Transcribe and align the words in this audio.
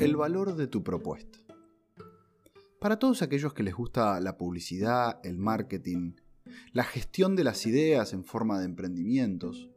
el 0.00 0.16
valor 0.16 0.56
de 0.56 0.66
tu 0.66 0.82
propuesta. 0.82 1.38
Para 2.80 2.98
todos 2.98 3.20
aquellos 3.20 3.52
que 3.52 3.62
les 3.62 3.74
gusta 3.74 4.18
la 4.20 4.38
publicidad, 4.38 5.20
el 5.24 5.36
marketing, 5.36 6.14
la 6.72 6.84
gestión 6.84 7.36
de 7.36 7.44
las 7.44 7.66
ideas 7.66 8.14
en 8.14 8.24
forma 8.24 8.58
de 8.58 8.64
emprendimientos, 8.64 9.68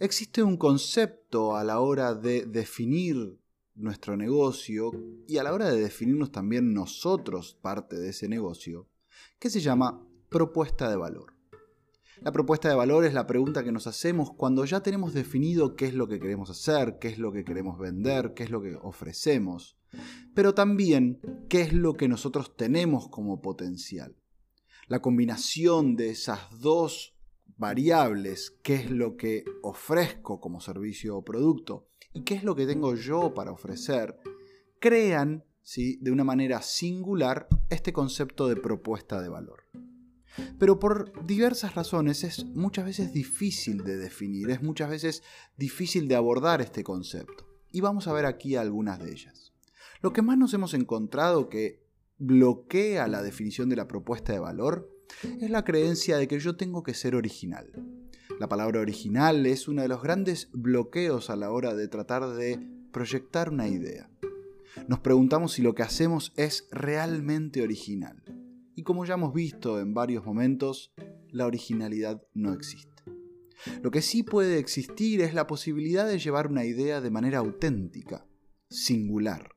existe 0.00 0.42
un 0.42 0.56
concepto 0.56 1.56
a 1.56 1.62
la 1.62 1.80
hora 1.80 2.14
de 2.14 2.46
definir 2.46 3.38
nuestro 3.74 4.16
negocio 4.16 4.92
y 5.26 5.36
a 5.36 5.42
la 5.42 5.52
hora 5.52 5.70
de 5.70 5.78
definirnos 5.78 6.32
también 6.32 6.72
nosotros 6.72 7.58
parte 7.60 7.96
de 7.98 8.08
ese 8.08 8.30
negocio, 8.30 8.88
que 9.38 9.50
se 9.50 9.60
llama 9.60 10.02
propuesta 10.30 10.88
de 10.88 10.96
valor. 10.96 11.37
La 12.20 12.32
propuesta 12.32 12.68
de 12.68 12.74
valor 12.74 13.04
es 13.04 13.14
la 13.14 13.26
pregunta 13.26 13.62
que 13.62 13.70
nos 13.70 13.86
hacemos 13.86 14.32
cuando 14.32 14.64
ya 14.64 14.82
tenemos 14.82 15.14
definido 15.14 15.76
qué 15.76 15.86
es 15.86 15.94
lo 15.94 16.08
que 16.08 16.18
queremos 16.18 16.50
hacer, 16.50 16.98
qué 16.98 17.08
es 17.08 17.18
lo 17.18 17.32
que 17.32 17.44
queremos 17.44 17.78
vender, 17.78 18.34
qué 18.34 18.42
es 18.42 18.50
lo 18.50 18.60
que 18.60 18.76
ofrecemos, 18.82 19.78
pero 20.34 20.52
también 20.52 21.20
qué 21.48 21.60
es 21.60 21.72
lo 21.72 21.94
que 21.94 22.08
nosotros 22.08 22.56
tenemos 22.56 23.08
como 23.08 23.40
potencial. 23.40 24.16
La 24.88 25.00
combinación 25.00 25.94
de 25.94 26.10
esas 26.10 26.40
dos 26.60 27.14
variables, 27.56 28.56
qué 28.62 28.74
es 28.74 28.90
lo 28.90 29.16
que 29.16 29.44
ofrezco 29.62 30.40
como 30.40 30.60
servicio 30.60 31.16
o 31.16 31.24
producto 31.24 31.88
y 32.12 32.22
qué 32.22 32.34
es 32.34 32.42
lo 32.42 32.56
que 32.56 32.66
tengo 32.66 32.96
yo 32.96 33.32
para 33.32 33.52
ofrecer, 33.52 34.18
crean 34.80 35.44
¿sí? 35.62 35.98
de 36.00 36.10
una 36.10 36.24
manera 36.24 36.62
singular 36.62 37.46
este 37.70 37.92
concepto 37.92 38.48
de 38.48 38.56
propuesta 38.56 39.22
de 39.22 39.28
valor. 39.28 39.64
Pero 40.58 40.78
por 40.78 41.26
diversas 41.26 41.74
razones 41.74 42.24
es 42.24 42.44
muchas 42.44 42.84
veces 42.84 43.12
difícil 43.12 43.84
de 43.84 43.96
definir, 43.96 44.50
es 44.50 44.62
muchas 44.62 44.90
veces 44.90 45.22
difícil 45.56 46.08
de 46.08 46.16
abordar 46.16 46.60
este 46.60 46.84
concepto. 46.84 47.46
Y 47.70 47.80
vamos 47.80 48.08
a 48.08 48.12
ver 48.12 48.26
aquí 48.26 48.56
algunas 48.56 48.98
de 48.98 49.10
ellas. 49.12 49.52
Lo 50.00 50.12
que 50.12 50.22
más 50.22 50.38
nos 50.38 50.54
hemos 50.54 50.74
encontrado 50.74 51.48
que 51.48 51.82
bloquea 52.18 53.06
la 53.08 53.22
definición 53.22 53.68
de 53.68 53.76
la 53.76 53.88
propuesta 53.88 54.32
de 54.32 54.38
valor 54.38 54.90
es 55.40 55.50
la 55.50 55.64
creencia 55.64 56.16
de 56.16 56.28
que 56.28 56.38
yo 56.38 56.56
tengo 56.56 56.82
que 56.82 56.94
ser 56.94 57.14
original. 57.14 57.70
La 58.38 58.48
palabra 58.48 58.80
original 58.80 59.46
es 59.46 59.66
uno 59.66 59.82
de 59.82 59.88
los 59.88 60.02
grandes 60.02 60.48
bloqueos 60.52 61.30
a 61.30 61.36
la 61.36 61.50
hora 61.50 61.74
de 61.74 61.88
tratar 61.88 62.28
de 62.34 62.60
proyectar 62.92 63.50
una 63.50 63.68
idea. 63.68 64.08
Nos 64.86 65.00
preguntamos 65.00 65.52
si 65.52 65.62
lo 65.62 65.74
que 65.74 65.82
hacemos 65.82 66.32
es 66.36 66.68
realmente 66.70 67.62
original. 67.62 68.22
Y 68.78 68.84
como 68.84 69.04
ya 69.04 69.14
hemos 69.14 69.34
visto 69.34 69.80
en 69.80 69.92
varios 69.92 70.24
momentos, 70.24 70.92
la 71.32 71.46
originalidad 71.46 72.22
no 72.32 72.52
existe. 72.52 73.02
Lo 73.82 73.90
que 73.90 74.02
sí 74.02 74.22
puede 74.22 74.60
existir 74.60 75.20
es 75.20 75.34
la 75.34 75.48
posibilidad 75.48 76.06
de 76.06 76.20
llevar 76.20 76.46
una 76.46 76.64
idea 76.64 77.00
de 77.00 77.10
manera 77.10 77.38
auténtica, 77.38 78.24
singular. 78.70 79.56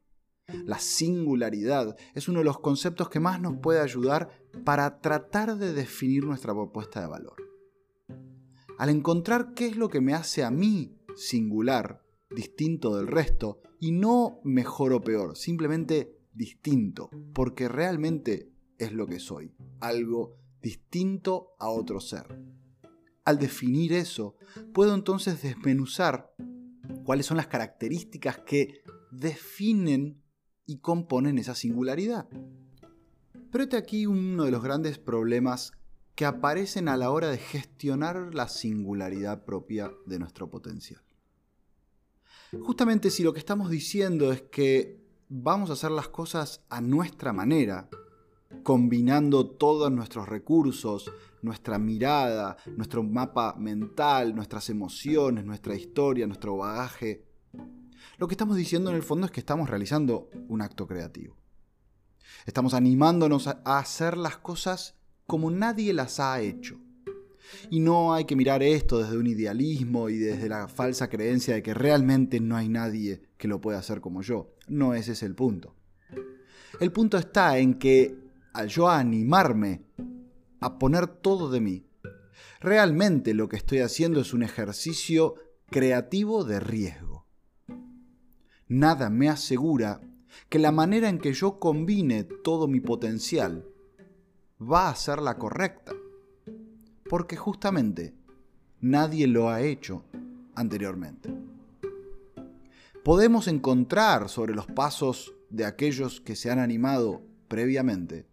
La 0.65 0.79
singularidad 0.79 1.95
es 2.15 2.29
uno 2.29 2.39
de 2.39 2.45
los 2.45 2.57
conceptos 2.61 3.09
que 3.09 3.19
más 3.19 3.39
nos 3.39 3.59
puede 3.59 3.79
ayudar 3.79 4.29
para 4.65 4.99
tratar 5.01 5.55
de 5.59 5.71
definir 5.71 6.25
nuestra 6.25 6.55
propuesta 6.55 7.01
de 7.01 7.07
valor. 7.07 7.35
Al 8.79 8.89
encontrar 8.89 9.53
qué 9.53 9.67
es 9.67 9.77
lo 9.77 9.89
que 9.89 10.01
me 10.01 10.15
hace 10.15 10.43
a 10.43 10.49
mí 10.49 10.97
singular, 11.15 12.03
distinto 12.31 12.97
del 12.97 13.05
resto, 13.05 13.61
y 13.79 13.91
no 13.91 14.39
mejor 14.43 14.93
o 14.93 15.01
peor, 15.01 15.37
simplemente 15.37 16.17
distinto, 16.33 17.11
porque 17.33 17.67
realmente 17.67 18.50
es 18.81 18.93
lo 18.93 19.07
que 19.07 19.19
soy, 19.19 19.53
algo 19.79 20.37
distinto 20.61 21.53
a 21.59 21.69
otro 21.69 21.99
ser. 21.99 22.39
Al 23.23 23.37
definir 23.37 23.93
eso, 23.93 24.35
puedo 24.73 24.95
entonces 24.95 25.41
desmenuzar 25.41 26.33
cuáles 27.03 27.27
son 27.27 27.37
las 27.37 27.47
características 27.47 28.39
que 28.39 28.81
definen 29.11 30.21
y 30.65 30.79
componen 30.79 31.37
esa 31.37 31.53
singularidad. 31.53 32.27
Pero 33.51 33.63
este 33.63 33.77
aquí 33.77 34.05
uno 34.05 34.45
de 34.45 34.51
los 34.51 34.63
grandes 34.63 34.97
problemas 34.97 35.73
que 36.15 36.25
aparecen 36.25 36.87
a 36.87 36.97
la 36.97 37.11
hora 37.11 37.29
de 37.29 37.37
gestionar 37.37 38.33
la 38.33 38.47
singularidad 38.47 39.45
propia 39.45 39.91
de 40.05 40.19
nuestro 40.19 40.49
potencial. 40.49 41.01
Justamente 42.59 43.11
si 43.11 43.23
lo 43.23 43.33
que 43.33 43.39
estamos 43.39 43.69
diciendo 43.69 44.31
es 44.31 44.41
que 44.41 45.01
vamos 45.29 45.69
a 45.69 45.73
hacer 45.73 45.91
las 45.91 46.09
cosas 46.09 46.63
a 46.69 46.81
nuestra 46.81 47.31
manera, 47.31 47.89
combinando 48.63 49.47
todos 49.47 49.91
nuestros 49.91 50.27
recursos, 50.27 51.11
nuestra 51.41 51.79
mirada, 51.79 52.57
nuestro 52.77 53.03
mapa 53.03 53.55
mental, 53.57 54.35
nuestras 54.35 54.69
emociones, 54.69 55.45
nuestra 55.45 55.75
historia, 55.75 56.27
nuestro 56.27 56.57
bagaje. 56.57 57.25
Lo 58.17 58.27
que 58.27 58.33
estamos 58.33 58.57
diciendo 58.57 58.89
en 58.89 58.95
el 58.95 59.03
fondo 59.03 59.25
es 59.25 59.31
que 59.31 59.39
estamos 59.39 59.69
realizando 59.69 60.29
un 60.47 60.61
acto 60.61 60.87
creativo. 60.87 61.35
Estamos 62.45 62.73
animándonos 62.73 63.47
a 63.47 63.61
hacer 63.77 64.17
las 64.17 64.37
cosas 64.37 64.95
como 65.25 65.49
nadie 65.51 65.93
las 65.93 66.19
ha 66.19 66.41
hecho. 66.41 66.79
Y 67.69 67.79
no 67.79 68.13
hay 68.13 68.25
que 68.25 68.35
mirar 68.35 68.63
esto 68.63 68.99
desde 68.99 69.17
un 69.17 69.27
idealismo 69.27 70.09
y 70.09 70.17
desde 70.17 70.47
la 70.47 70.67
falsa 70.67 71.09
creencia 71.09 71.55
de 71.55 71.63
que 71.63 71.73
realmente 71.73 72.39
no 72.39 72.55
hay 72.55 72.69
nadie 72.69 73.21
que 73.37 73.47
lo 73.47 73.59
pueda 73.59 73.79
hacer 73.79 74.01
como 74.01 74.21
yo. 74.21 74.53
No 74.67 74.93
ese 74.93 75.13
es 75.13 75.23
el 75.23 75.35
punto. 75.35 75.75
El 76.79 76.91
punto 76.91 77.17
está 77.17 77.57
en 77.57 77.75
que 77.75 78.15
al 78.53 78.67
yo 78.67 78.89
animarme 78.89 79.85
a 80.59 80.77
poner 80.77 81.07
todo 81.07 81.49
de 81.49 81.61
mí, 81.61 81.87
realmente 82.59 83.33
lo 83.33 83.49
que 83.49 83.57
estoy 83.57 83.79
haciendo 83.79 84.21
es 84.21 84.33
un 84.33 84.43
ejercicio 84.43 85.35
creativo 85.69 86.43
de 86.43 86.59
riesgo. 86.59 87.25
Nada 88.67 89.09
me 89.09 89.29
asegura 89.29 90.01
que 90.49 90.59
la 90.59 90.71
manera 90.71 91.09
en 91.09 91.19
que 91.19 91.33
yo 91.33 91.59
combine 91.59 92.23
todo 92.23 92.67
mi 92.67 92.79
potencial 92.79 93.67
va 94.61 94.89
a 94.89 94.95
ser 94.95 95.21
la 95.21 95.37
correcta, 95.37 95.93
porque 97.09 97.35
justamente 97.35 98.15
nadie 98.79 99.27
lo 99.27 99.49
ha 99.49 99.61
hecho 99.61 100.05
anteriormente. 100.55 101.33
Podemos 103.03 103.47
encontrar 103.47 104.29
sobre 104.29 104.53
los 104.53 104.67
pasos 104.67 105.33
de 105.49 105.65
aquellos 105.65 106.21
que 106.21 106.35
se 106.35 106.51
han 106.51 106.59
animado 106.59 107.23
previamente 107.47 108.30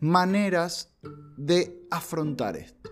maneras 0.00 0.94
de 1.36 1.86
afrontar 1.90 2.56
esto. 2.56 2.90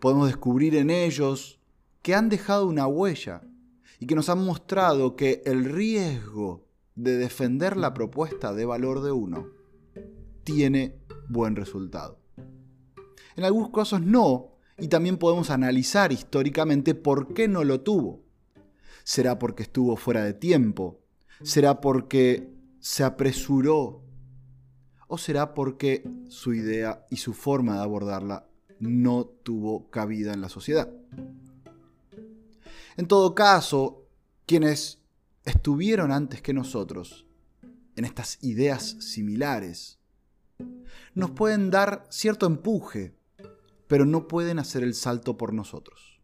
Podemos 0.00 0.26
descubrir 0.26 0.76
en 0.76 0.90
ellos 0.90 1.60
que 2.02 2.14
han 2.14 2.28
dejado 2.28 2.66
una 2.66 2.86
huella 2.86 3.42
y 3.98 4.06
que 4.06 4.14
nos 4.14 4.28
han 4.28 4.44
mostrado 4.44 5.16
que 5.16 5.42
el 5.44 5.64
riesgo 5.64 6.66
de 6.94 7.16
defender 7.16 7.76
la 7.76 7.94
propuesta 7.94 8.52
de 8.52 8.64
valor 8.64 9.02
de 9.02 9.12
uno 9.12 9.48
tiene 10.44 10.98
buen 11.28 11.56
resultado. 11.56 12.18
En 13.36 13.44
algunos 13.44 13.70
casos 13.70 14.00
no, 14.02 14.52
y 14.78 14.88
también 14.88 15.16
podemos 15.16 15.50
analizar 15.50 16.12
históricamente 16.12 16.94
por 16.94 17.32
qué 17.32 17.48
no 17.48 17.64
lo 17.64 17.80
tuvo. 17.80 18.22
¿Será 19.04 19.38
porque 19.38 19.62
estuvo 19.62 19.96
fuera 19.96 20.24
de 20.24 20.34
tiempo? 20.34 21.00
¿Será 21.42 21.80
porque 21.80 22.48
se 22.80 23.04
apresuró 23.04 24.02
¿O 25.14 25.18
será 25.18 25.52
porque 25.52 26.08
su 26.28 26.54
idea 26.54 27.04
y 27.10 27.18
su 27.18 27.34
forma 27.34 27.74
de 27.74 27.82
abordarla 27.82 28.46
no 28.80 29.26
tuvo 29.26 29.90
cabida 29.90 30.32
en 30.32 30.40
la 30.40 30.48
sociedad? 30.48 30.90
En 32.96 33.06
todo 33.06 33.34
caso, 33.34 34.06
quienes 34.46 35.02
estuvieron 35.44 36.12
antes 36.12 36.40
que 36.40 36.54
nosotros 36.54 37.26
en 37.94 38.06
estas 38.06 38.42
ideas 38.42 38.96
similares, 39.00 39.98
nos 41.14 41.32
pueden 41.32 41.70
dar 41.70 42.06
cierto 42.08 42.46
empuje, 42.46 43.14
pero 43.88 44.06
no 44.06 44.26
pueden 44.28 44.58
hacer 44.58 44.82
el 44.82 44.94
salto 44.94 45.36
por 45.36 45.52
nosotros. 45.52 46.22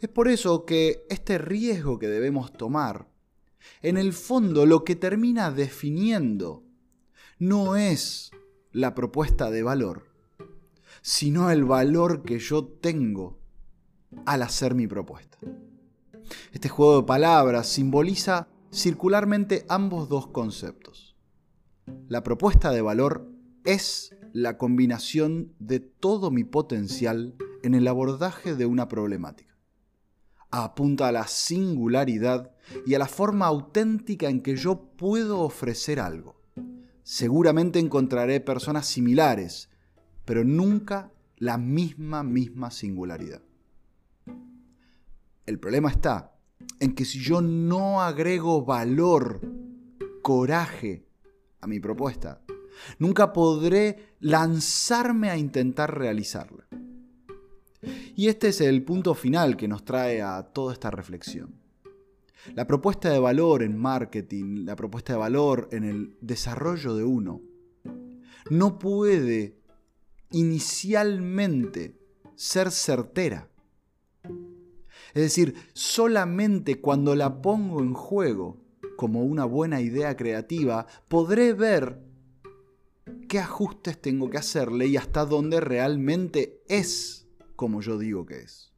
Es 0.00 0.08
por 0.08 0.28
eso 0.28 0.64
que 0.64 1.04
este 1.10 1.38
riesgo 1.38 1.98
que 1.98 2.06
debemos 2.06 2.52
tomar, 2.52 3.08
en 3.80 3.96
el 3.96 4.12
fondo 4.12 4.64
lo 4.64 4.84
que 4.84 4.94
termina 4.94 5.50
definiendo 5.50 6.61
no 7.42 7.74
es 7.74 8.30
la 8.70 8.94
propuesta 8.94 9.50
de 9.50 9.64
valor, 9.64 10.04
sino 11.00 11.50
el 11.50 11.64
valor 11.64 12.22
que 12.22 12.38
yo 12.38 12.64
tengo 12.64 13.40
al 14.26 14.42
hacer 14.42 14.76
mi 14.76 14.86
propuesta. 14.86 15.38
Este 16.52 16.68
juego 16.68 16.98
de 17.00 17.02
palabras 17.02 17.66
simboliza 17.66 18.46
circularmente 18.70 19.66
ambos 19.68 20.08
dos 20.08 20.28
conceptos. 20.28 21.16
La 22.06 22.22
propuesta 22.22 22.70
de 22.70 22.80
valor 22.80 23.28
es 23.64 24.14
la 24.32 24.56
combinación 24.56 25.52
de 25.58 25.80
todo 25.80 26.30
mi 26.30 26.44
potencial 26.44 27.34
en 27.64 27.74
el 27.74 27.88
abordaje 27.88 28.54
de 28.54 28.66
una 28.66 28.86
problemática. 28.86 29.58
Apunta 30.52 31.08
a 31.08 31.12
la 31.12 31.26
singularidad 31.26 32.54
y 32.86 32.94
a 32.94 33.00
la 33.00 33.08
forma 33.08 33.46
auténtica 33.46 34.28
en 34.28 34.42
que 34.42 34.54
yo 34.54 34.92
puedo 34.96 35.40
ofrecer 35.40 35.98
algo 35.98 36.41
seguramente 37.02 37.78
encontraré 37.78 38.40
personas 38.40 38.86
similares, 38.86 39.68
pero 40.24 40.44
nunca 40.44 41.12
la 41.36 41.58
misma, 41.58 42.22
misma 42.22 42.70
singularidad. 42.70 43.42
El 45.46 45.58
problema 45.58 45.90
está 45.90 46.36
en 46.78 46.94
que 46.94 47.04
si 47.04 47.18
yo 47.18 47.40
no 47.40 48.00
agrego 48.00 48.64
valor, 48.64 49.40
coraje 50.22 51.04
a 51.60 51.66
mi 51.66 51.80
propuesta, 51.80 52.40
nunca 52.98 53.32
podré 53.32 54.14
lanzarme 54.20 55.30
a 55.30 55.36
intentar 55.36 55.98
realizarla. 55.98 56.66
Y 58.14 58.28
este 58.28 58.48
es 58.48 58.60
el 58.60 58.84
punto 58.84 59.14
final 59.14 59.56
que 59.56 59.66
nos 59.66 59.84
trae 59.84 60.22
a 60.22 60.42
toda 60.44 60.72
esta 60.72 60.90
reflexión. 60.90 61.61
La 62.54 62.66
propuesta 62.66 63.10
de 63.10 63.18
valor 63.18 63.62
en 63.62 63.78
marketing, 63.78 64.64
la 64.64 64.76
propuesta 64.76 65.12
de 65.12 65.18
valor 65.18 65.68
en 65.72 65.84
el 65.84 66.16
desarrollo 66.20 66.94
de 66.94 67.04
uno, 67.04 67.40
no 68.50 68.78
puede 68.78 69.56
inicialmente 70.30 71.96
ser 72.34 72.70
certera. 72.70 73.48
Es 75.14 75.22
decir, 75.22 75.54
solamente 75.72 76.80
cuando 76.80 77.14
la 77.14 77.40
pongo 77.42 77.80
en 77.80 77.94
juego 77.94 78.56
como 78.96 79.22
una 79.24 79.44
buena 79.44 79.80
idea 79.80 80.16
creativa, 80.16 80.86
podré 81.08 81.52
ver 81.52 82.02
qué 83.28 83.38
ajustes 83.38 84.00
tengo 84.00 84.30
que 84.30 84.38
hacerle 84.38 84.86
y 84.86 84.96
hasta 84.96 85.24
dónde 85.24 85.60
realmente 85.60 86.62
es 86.68 87.28
como 87.56 87.80
yo 87.80 87.98
digo 87.98 88.26
que 88.26 88.40
es. 88.40 88.72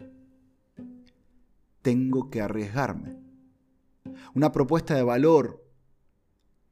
Tengo 1.83 2.31
que 2.31 2.41
arriesgarme. 2.41 3.24
Una 4.35 4.53
propuesta 4.53 4.95
de 4.95 5.03
valor 5.03 5.65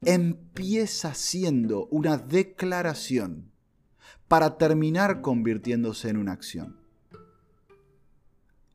empieza 0.04 1.14
siendo 1.14 1.86
una 1.86 2.16
declaración 2.16 3.52
para 4.28 4.58
terminar 4.58 5.20
convirtiéndose 5.20 6.08
en 6.08 6.16
una 6.16 6.32
acción. 6.32 6.80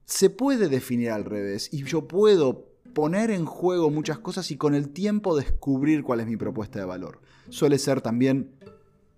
Se 0.06 0.30
puede 0.30 0.69
definir 0.69 1.12
al 1.12 1.25
revés 1.25 1.74
y 1.74 1.84
yo 1.84 2.08
puedo 2.08 2.68
poner 2.94 3.30
en 3.31 3.46
juego 3.46 3.90
muchas 3.90 4.19
cosas 4.19 4.50
y 4.52 4.58
con 4.58 4.74
el 4.74 4.90
tiempo 4.90 5.36
descubrir 5.36 6.04
cuál 6.04 6.22
es 6.22 6.28
mi 6.28 6.38
propuesta 6.38 6.80
de 6.80 6.86
valor. 6.86 7.22
Suele 7.50 7.78
ser 7.78 8.02
también 8.02 8.56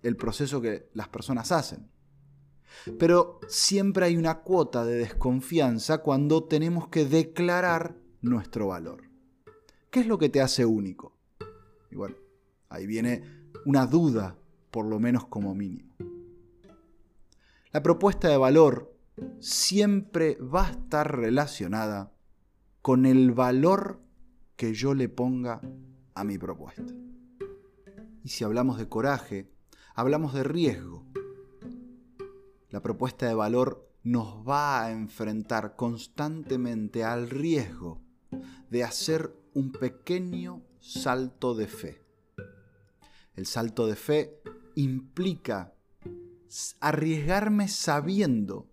el 0.02 0.16
proceso 0.16 0.60
que 0.60 0.88
las 0.94 1.08
personas 1.08 1.52
hacen. 1.52 1.88
Pero 2.98 3.40
siempre 3.48 4.06
hay 4.06 4.16
una 4.16 4.40
cuota 4.40 4.84
de 4.84 4.96
desconfianza 4.96 5.98
cuando 5.98 6.44
tenemos 6.44 6.88
que 6.88 7.04
declarar 7.04 7.96
nuestro 8.20 8.68
valor. 8.68 9.09
¿Qué 9.90 10.00
es 10.00 10.06
lo 10.06 10.18
que 10.18 10.28
te 10.28 10.40
hace 10.40 10.64
único? 10.64 11.16
Y 11.90 11.96
bueno, 11.96 12.14
ahí 12.68 12.86
viene 12.86 13.24
una 13.64 13.86
duda, 13.86 14.38
por 14.70 14.86
lo 14.86 15.00
menos 15.00 15.26
como 15.26 15.52
mínimo. 15.52 15.96
La 17.72 17.82
propuesta 17.82 18.28
de 18.28 18.36
valor 18.36 18.96
siempre 19.40 20.36
va 20.36 20.68
a 20.68 20.70
estar 20.70 21.16
relacionada 21.16 22.12
con 22.82 23.04
el 23.04 23.32
valor 23.32 24.00
que 24.54 24.74
yo 24.74 24.94
le 24.94 25.08
ponga 25.08 25.60
a 26.14 26.22
mi 26.22 26.38
propuesta. 26.38 26.94
Y 28.22 28.28
si 28.28 28.44
hablamos 28.44 28.78
de 28.78 28.88
coraje, 28.88 29.50
hablamos 29.96 30.34
de 30.34 30.44
riesgo. 30.44 31.04
La 32.68 32.80
propuesta 32.80 33.26
de 33.26 33.34
valor 33.34 33.90
nos 34.04 34.48
va 34.48 34.84
a 34.84 34.92
enfrentar 34.92 35.74
constantemente 35.74 37.02
al 37.02 37.28
riesgo 37.28 38.00
de 38.70 38.84
hacer 38.84 39.34
un 39.54 39.72
pequeño 39.72 40.62
salto 40.80 41.54
de 41.54 41.66
fe. 41.66 42.02
El 43.34 43.46
salto 43.46 43.86
de 43.86 43.96
fe 43.96 44.40
implica 44.74 45.74
arriesgarme 46.80 47.68
sabiendo 47.68 48.68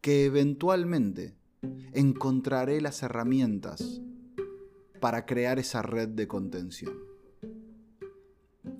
que 0.00 0.24
eventualmente 0.24 1.36
encontraré 1.92 2.80
las 2.80 3.02
herramientas 3.02 4.00
para 5.00 5.26
crear 5.26 5.58
esa 5.58 5.82
red 5.82 6.08
de 6.08 6.26
contención. 6.26 6.94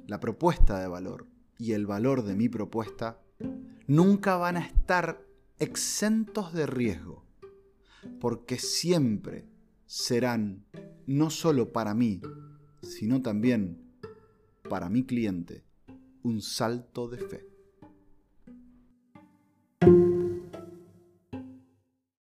La 0.07 0.21
propuesta 0.21 0.81
de 0.81 0.89
valor 0.89 1.27
y 1.59 1.73
el 1.73 1.87
valor 1.87 2.25
de 2.25 2.35
mi 2.35 2.49
propuesta 2.49 3.21
nunca 3.87 4.37
van 4.37 4.57
a 4.57 4.67
estar 4.67 5.25
exentos 5.59 6.53
de 6.53 6.67
riesgo, 6.67 7.25
porque 8.21 8.59
siempre 8.59 9.47
serán 9.93 10.65
no 11.07 11.29
solo 11.29 11.71
para 11.71 11.93
mí, 11.93 12.23
sino 12.81 13.21
también 13.21 13.93
para 14.71 14.89
mi 14.89 15.05
cliente 15.05 15.67
un 16.23 16.41
salto 16.41 17.09
de 17.09 17.19
fe. 17.19 17.52